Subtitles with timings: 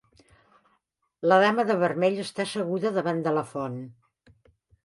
[1.29, 3.81] La dama de vermell està asseguda davant de la font.